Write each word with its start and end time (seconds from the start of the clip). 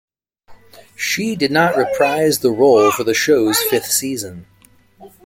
She 0.95 1.35
did 1.35 1.51
not 1.51 1.77
reprise 1.77 2.39
the 2.39 2.49
role 2.49 2.89
for 2.91 3.03
the 3.03 3.13
show's 3.13 3.61
fifth 3.61 3.91
season. 3.91 4.47